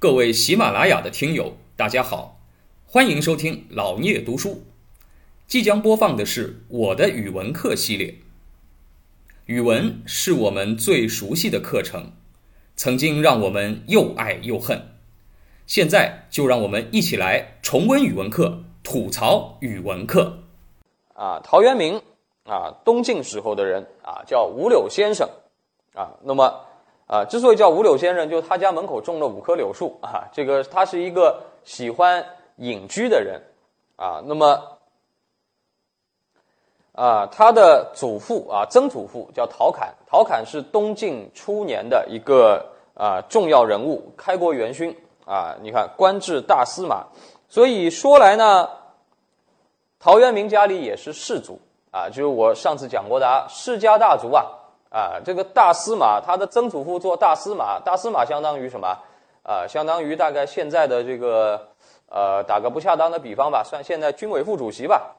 [0.00, 2.38] 各位喜马拉雅的听友，大家好，
[2.86, 4.62] 欢迎收听老聂读书。
[5.48, 8.14] 即将播放的是我的语文课系列。
[9.46, 12.12] 语文是我们最熟悉的课程，
[12.76, 14.80] 曾经让我们又爱又恨。
[15.66, 20.44] 现在就让我们一起来重温语文课，吐槽语文课。
[21.14, 22.00] 啊，陶渊明
[22.44, 25.28] 啊，东晋时候的人啊，叫五柳先生
[25.94, 26.14] 啊。
[26.22, 26.67] 那么
[27.08, 30.28] 啊，之所以叫五柳先生，就是他家门口种了五棵柳树啊。
[30.32, 32.24] 这个他是一个喜欢
[32.58, 33.42] 隐居的人
[33.96, 34.22] 啊。
[34.24, 34.62] 那么。
[36.92, 44.92] 啊，他的祖父啊，曾祖父叫陶侃，陶侃是东晋初年的一个啊重要人物，开国元勋
[45.24, 45.54] 啊。
[45.62, 47.06] 你看，官至大司马，
[47.48, 48.68] 所以说来呢，
[50.00, 51.60] 陶渊明家里也是士族
[51.92, 54.46] 啊，就是我上次讲过的啊，世家大族啊
[54.90, 55.20] 啊。
[55.24, 58.96] 这个大司马，他的曾祖父做大司马，大司马相当于什么
[59.42, 59.66] 啊？
[59.68, 61.68] 相当于大概现在的这个
[62.10, 65.14] 呃，打个不恰当的比方吧，算现在军委副主席吧。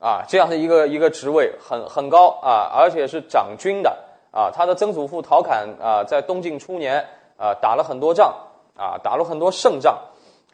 [0.00, 3.96] 啊，这样的一个一个职位很很高啊，而且是掌军的
[4.32, 4.50] 啊。
[4.52, 8.34] 他的曾祖父陶侃啊，在东晋初年啊，打了很多仗
[8.76, 9.96] 啊，打了很多胜仗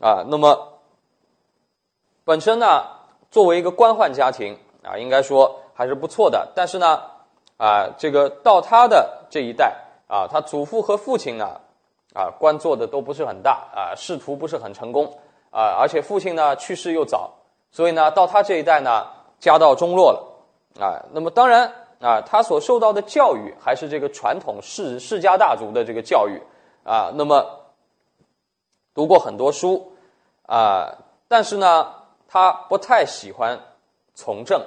[0.01, 0.23] 啊。
[0.29, 0.75] 那么
[2.25, 2.85] 本身呢，
[3.31, 6.53] 作为一个官宦家庭啊，应该说还是不错的。
[6.55, 7.01] 但是呢，
[7.59, 11.61] 啊，这个到他的这一代啊，他祖父和父亲呢，
[12.15, 15.05] 啊，官做的都不是很大啊，仕途不是很成功
[15.51, 17.35] 啊，而且父亲呢去世又早，
[17.71, 19.07] 所以呢，到他这一代呢。
[19.41, 26.43] 家道中落了，啊，那么当然啊，他所受到的教育还是这个传统世世家大族的这个教育，
[26.83, 27.47] 啊，那么
[28.95, 29.93] 读过很多书，
[30.45, 30.93] 啊，
[31.29, 31.87] 但是呢，
[32.27, 33.61] 他不太喜欢
[34.13, 34.61] 从政，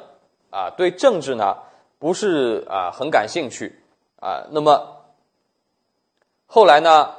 [0.52, 1.58] 啊，对政治呢
[2.02, 3.80] 不是啊很感兴趣，
[4.20, 5.04] 啊，那么
[6.48, 7.14] 后来呢，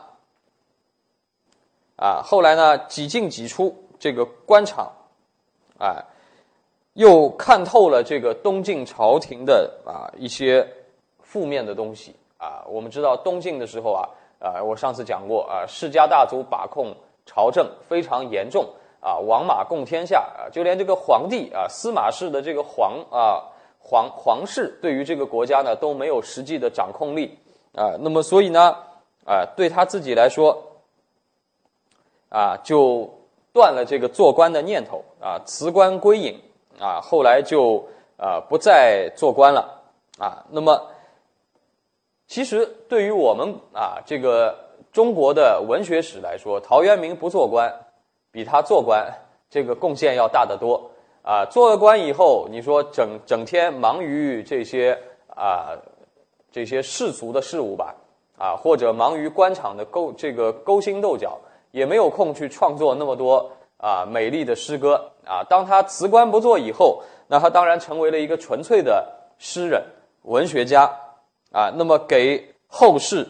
[1.97, 4.93] 啊，后来呢几进几出这个官场，
[5.79, 6.05] 啊。
[6.95, 10.69] 又看透了这个东晋朝廷的啊一些
[11.23, 12.63] 负面的东西啊。
[12.69, 14.05] 我们知道东晋的时候啊，
[14.39, 16.95] 啊，我上次讲过啊，世家大族把控
[17.25, 18.69] 朝政非常严重
[19.01, 23.49] 啊，王马共天下啊，就连这个皇帝啊，司马氏的这个皇啊
[23.83, 27.37] 皇皇室对于这个国家呢都没有实际的掌控力
[27.75, 27.97] 啊。
[28.01, 28.77] 那么所以呢
[29.27, 30.63] 啊，对他自己来说
[32.29, 33.11] 啊，就
[33.53, 36.41] 断了这个做官的念头啊，辞官归隐。
[36.81, 39.83] 啊，后来就啊不再做官了
[40.19, 40.45] 啊。
[40.51, 40.89] 那么，
[42.27, 44.59] 其实对于我们啊这个
[44.91, 47.73] 中国的文学史来说，陶渊明不做官，
[48.33, 49.07] 比他做官
[49.51, 50.91] 这个贡献要大得多
[51.23, 51.45] 啊。
[51.47, 55.79] 做了官以后，你说整整天忙于这些啊
[56.51, 57.95] 这些世俗的事物吧，
[58.39, 61.39] 啊或者忙于官场的勾这个勾心斗角，
[61.71, 63.51] 也没有空去创作那么多。
[63.85, 65.43] 啊，美丽的诗歌啊！
[65.51, 69.05] 当他辞官不做以后，那他当然成为了一个纯粹的
[69.39, 69.83] 诗人、
[70.23, 70.85] 文学家
[71.51, 71.69] 啊。
[71.75, 73.27] 那么给后世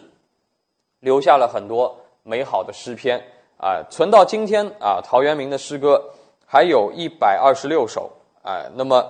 [0.99, 3.19] 留下了很多美好的诗篇
[3.57, 5.99] 啊，存到今天啊，陶渊明的诗歌
[6.53, 8.11] 还有一百二十六首
[8.43, 8.69] 啊。
[8.75, 9.03] 那么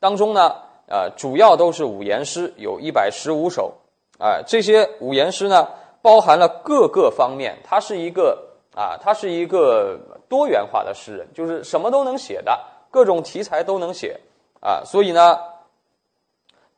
[0.00, 0.56] 当中呢，
[0.88, 3.74] 呃，主要都是五言诗，有一百十五首
[4.18, 4.40] 啊。
[4.46, 5.68] 这些五言诗呢，
[6.00, 8.46] 包含了各个方面，它是一个。
[8.76, 9.98] 啊，他是一个
[10.28, 12.56] 多元化的诗人，就是什么都能写的，
[12.92, 14.20] 各种题材都能写
[14.60, 15.36] 啊，所以呢，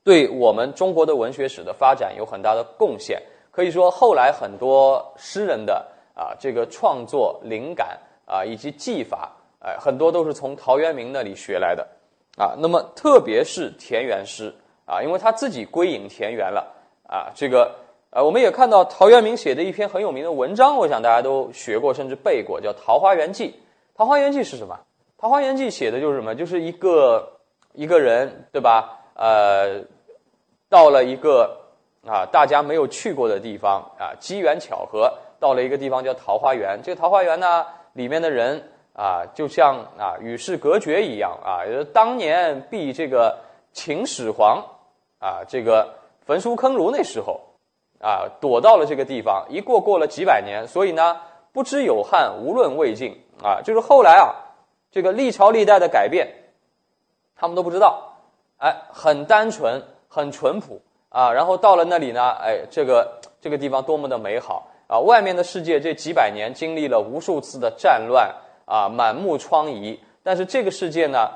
[0.03, 3.21] 对我们中国的文学史的发展有很大的贡献。
[3.51, 11.87] 可以说，后来很多诗人的啊这个创作灵感啊以及技法，哎，很多都是从陶渊明那里学来的
[12.37, 12.55] 啊。
[12.59, 14.53] 那么，特别是田园诗
[14.85, 16.67] 啊，因为他自己归隐田园了
[17.07, 17.75] 啊，这个。
[18.13, 23.45] 呃，我们也看到陶渊明写的一篇很有名的文章，我想大家都学过，甚至背过，叫《桃花源记》。
[23.95, 24.75] 《桃花源记》是什么？
[25.17, 26.35] 《桃花源记》写的就是什么？
[26.35, 27.39] 就是一个
[27.73, 28.99] 一个人，对吧？
[29.15, 29.85] 呃，
[30.69, 31.57] 到了一个
[32.05, 36.81] 啊大家没有去过的地方啊，机缘巧合到了一个地方叫桃花源。
[36.83, 41.65] 这个桃花源呢，里面的人啊，就像啊与世隔绝一样啊。
[41.95, 43.39] 当年避这个
[43.73, 44.63] 秦始皇
[45.19, 45.95] 啊，这个
[46.27, 47.41] 焚书坑儒那时候。
[48.03, 51.21] 啊，躲到了这个地方，一过过了几百年，所以呢，
[51.53, 53.15] 不知有汉，无论魏晋
[53.45, 54.35] 啊，就是后来啊，
[54.91, 56.27] 这个历朝历代的改变，
[57.37, 58.15] 他们都不知道，
[58.57, 60.81] 哎，很单纯，很淳朴
[61.11, 68.35] 啊，然后到了那里呢，哎，这个这个地方多么的美好啊，外面的世界这几百年经历了无数次的战乱
[68.71, 71.29] 啊，满目疮痍，但是这个世界呢，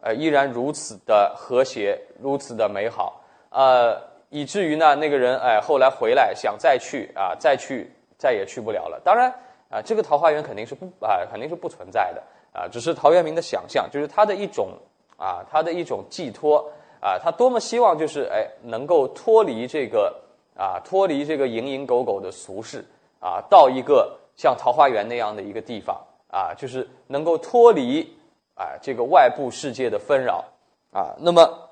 [0.00, 4.14] 呃，依然如此的和谐，如此的美好，呃。
[4.28, 7.88] 以至于呢，那个人哎，后来回来想再去啊，再去
[8.18, 9.00] 再也去不了了。
[9.04, 9.32] 当然，
[9.70, 12.20] 啊，这个桃花源肯定是不啊，肯定是不存在的
[12.52, 14.70] 啊，只是陶渊明的想象，就是他的一种
[15.16, 16.68] 啊，他的一种寄托
[17.00, 20.12] 啊，他多么希望就是哎，能够脱离这个
[20.56, 22.84] 啊，脱离这个蝇营狗苟的俗世
[23.20, 26.04] 啊，到一个像桃花源那样的一个地方
[26.36, 28.02] 啊，就是能够脱离
[28.54, 30.44] 啊这个外部世界的纷扰
[30.92, 31.70] 啊，那么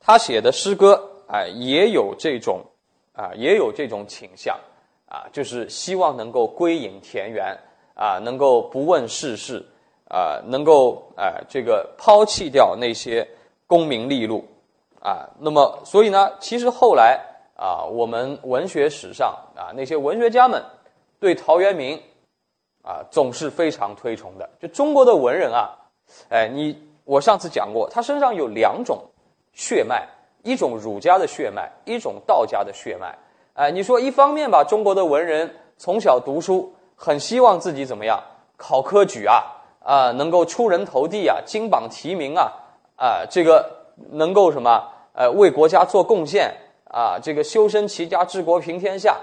[0.00, 2.64] 他写的诗歌啊，也有这种
[3.12, 4.58] 啊，也有这种倾向。
[5.06, 7.58] 啊，就是希望能够归隐田园
[7.94, 9.60] 啊，能够不问世事
[10.08, 13.26] 啊，能够啊这个抛弃掉那些
[13.66, 14.46] 功名利禄
[15.02, 15.28] 啊。
[15.40, 17.20] 那么，所以呢，其实后来
[17.56, 20.62] 啊，我们文学史上啊那些文学家们
[21.18, 22.00] 对陶渊明
[22.82, 24.48] 啊总是非常推崇的。
[24.60, 25.70] 就中国的文人啊，
[26.28, 29.02] 哎，你我上次讲过，他身上有两种
[29.52, 30.06] 血脉，
[30.42, 33.18] 一种儒家的血脉，一种道家的血脉。
[33.54, 38.22] 哎，你说一方面吧，中国的文人从小读书，很希望自己怎么样
[38.56, 39.44] 考科举啊，
[39.82, 42.52] 啊，能够出人头地啊，金榜题名啊，
[42.96, 43.68] 啊，这个
[44.12, 46.54] 能够什么，呃，为国家做贡献
[46.84, 49.18] 啊，这个修身齐家治国平天下，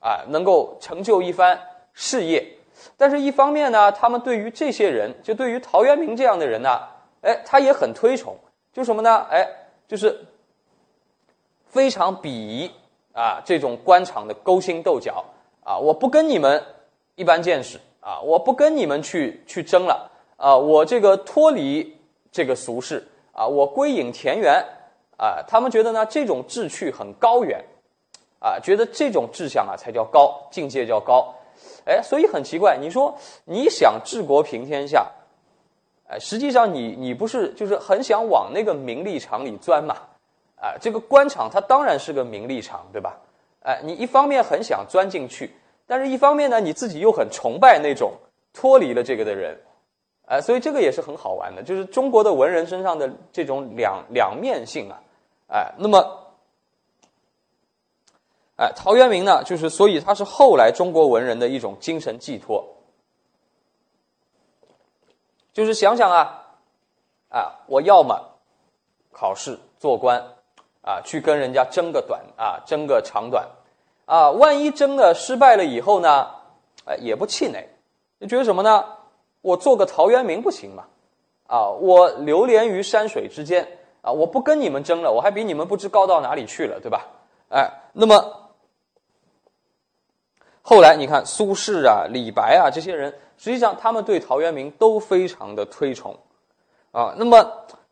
[0.00, 1.58] 啊，能够成就一番
[1.92, 2.53] 事业。
[2.96, 6.80] 但是，一方面呢，他们对于这些人，就对于陶渊明这样的人呢，
[7.22, 8.36] 哎，他也很推崇，
[8.72, 9.26] 就什么呢？
[9.30, 9.46] 哎，
[9.86, 10.24] 就是
[11.66, 12.70] 非常鄙夷。
[13.12, 15.24] 啊，这种官场的勾心斗角。
[15.62, 16.60] 啊，我不跟你们
[17.14, 17.78] 一般见识。
[18.00, 20.10] 啊，我不跟你们去去争了。
[20.36, 21.96] 啊，我这个脱离
[22.32, 23.06] 这个俗世。
[23.30, 24.60] 啊，我归隐田园。
[25.16, 27.64] 啊，他们觉得呢，这种志趣很高远。
[28.40, 31.32] 啊，觉得这种志向啊才叫高，境界叫高，
[31.84, 35.10] 哎，所以很奇怪，你说你想治国平天下，
[36.08, 39.96] 哎，实际上你你不是就是很想往那个名利场里钻嘛？
[40.56, 43.18] 啊，这个官场它当然是个名利场，对吧？
[43.60, 45.50] 哎，你一方面很想钻进去，
[45.86, 48.12] 但是一方面呢，你自己又很崇拜那种
[48.52, 49.58] 脱离了这个的人，
[50.26, 55.00] 哎，所以这个也是很好玩的，就是中国的文人身上的这种两两面性啊，
[55.48, 56.23] 哎，那么，
[58.56, 62.64] 哎，陶渊明呢，就是所以他是后来中国文人的一种精神寄托，
[65.52, 66.44] 就是想想啊，
[67.30, 68.20] 啊，我要么
[69.12, 70.22] 考试做官。
[70.86, 73.48] 啊，去跟人家争个短啊，争个长短，
[74.04, 76.28] 啊，万一争的失败了以后呢，
[76.84, 77.66] 哎，也不气馁，
[78.18, 78.84] 你觉得什么呢？
[79.40, 80.84] 我做个陶渊明不行吗？
[81.46, 83.66] 啊，我流连于山水之间
[84.02, 87.06] 啊，我不跟你们争了，我还比你们不知高到哪里去了，对吧？
[87.48, 88.43] 哎，那么
[90.66, 96.18] 后来你看苏轼啊、李白啊这些人，实际上他们对陶渊明都非常的推崇
[96.90, 97.14] 啊。
[97.16, 97.46] 那么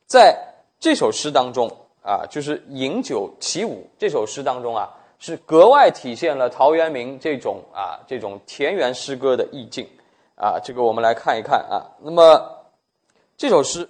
[0.07, 0.37] 在
[0.81, 1.71] 这首诗当中。
[2.05, 9.89] 啊，就是《饮酒起舞》这首诗当中啊，是格外体现了陶渊明这种啊这种田园诗歌的意境
[10.35, 10.59] 啊。
[10.59, 11.87] 这个我们来看一看啊。
[12.01, 12.45] 那么
[13.37, 13.89] 这首诗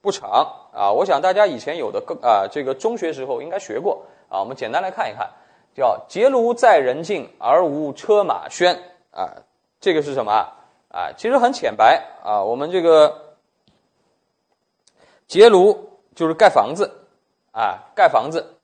[0.00, 0.44] 不长
[0.74, 4.40] 啊，我想大家以前有的更啊这个中学时候应该学过啊。
[4.40, 5.30] 我们简单来看一看，
[5.74, 8.78] 叫“结庐在人境，而无车马喧”
[9.12, 9.42] 啊。
[9.80, 10.32] 这个是什么
[10.90, 11.12] 啊？
[11.16, 12.42] 其实很浅白啊。
[12.42, 13.36] 我们这个
[15.26, 15.78] 结庐
[16.14, 16.98] 就是盖房子。
[17.54, 18.54] 啊，盖房子，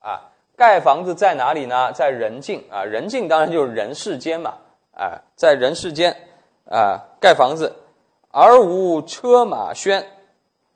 [0.00, 1.92] 啊，盖房子在哪里呢？
[1.92, 4.54] 在人境啊，人境当然就是人世间嘛，
[4.96, 6.16] 啊，在人世间
[6.68, 7.76] 啊，盖房子，
[8.32, 10.04] 而无车马喧，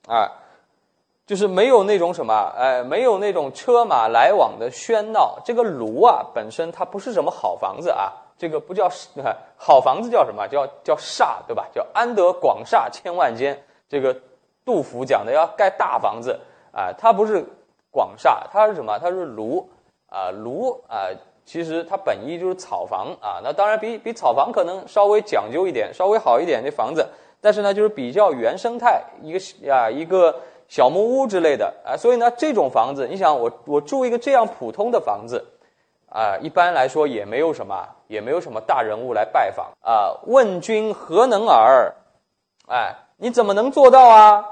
[0.07, 0.31] 啊，
[1.29, 5.39] 就是没有那种什么，哎，没有那种车马来往的喧闹。
[5.45, 8.89] 这个庐啊，本身它不是什么好房子啊，这个不叫
[9.59, 10.49] 好房子，叫什么？
[10.49, 11.69] 叫叫厦，对吧？
[11.75, 13.63] 叫安得广厦千万间。
[13.91, 14.17] 这个
[14.65, 16.41] 杜甫讲的要盖大房子。
[16.73, 17.45] 啊，它不是
[17.91, 18.99] 广厦，它是什么？
[18.99, 19.63] 它是庐
[20.09, 21.09] 啊，庐啊，
[21.45, 23.41] 其实它本意就是草房啊。
[23.45, 27.07] 那当然比比草房可能稍微讲究一点，稍微好一点的房子，
[27.39, 30.35] 但是呢，就是比较原生态，一个啊一个
[30.69, 31.97] 小木屋之类的啊。
[31.97, 35.45] 所以呢，这种房子，你想我我住一个这样普通的房子
[36.09, 40.15] 啊，一般来说也没有什么，也没有什么大人物来拜访啊。
[40.27, 41.95] 问君何能尔？
[42.69, 44.45] 哎，你怎么能做到啊？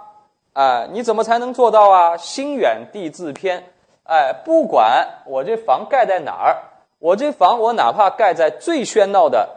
[0.54, 2.16] 哎，你怎么才能做到啊？
[2.16, 3.73] 心远地自偏，
[4.04, 6.62] 哎，不管我这房盖在哪儿，
[6.99, 9.50] 我这房我哪怕盖在最喧闹的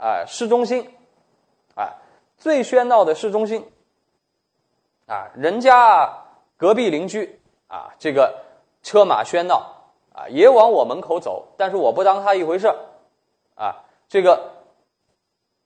[0.00, 0.90] 哎市中心，
[1.74, 1.92] 啊，
[2.38, 3.66] 最喧闹的市中心，
[5.06, 6.24] 啊，人家
[6.56, 8.42] 隔壁邻居啊，这个
[8.82, 12.76] 车马喧闹啊，也往我门口走，但是我不当他一回事儿，
[13.54, 14.52] 啊，这个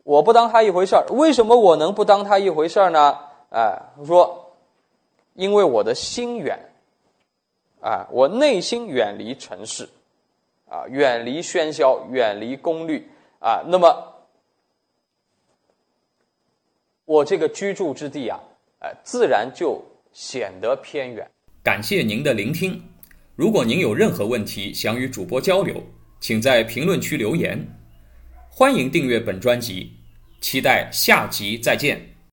[0.05, 3.19] 我不当他一回事儿，为什么我能不当他一回事儿呢？
[3.51, 4.47] 哎，说。
[5.35, 6.59] 因为我的心远，
[7.81, 9.89] 啊，我内心远离尘世，
[10.69, 14.17] 啊，远离喧嚣，远离功利，啊，那么
[17.07, 18.41] 我这个居住之地啊，
[18.81, 19.83] 哎，自然就
[20.13, 21.31] 显得偏远。
[21.63, 22.83] 感谢您的聆听。
[23.37, 25.83] 如果您有任何问题想与主播交流，
[26.19, 27.59] 请在评论区留言。
[28.49, 29.93] 欢迎订阅本专辑，
[30.41, 32.10] 期待下集再见。